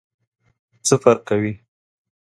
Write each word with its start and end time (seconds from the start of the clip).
څه 0.87 0.95
فرق 1.03 1.21
کوي؟ 1.29 1.53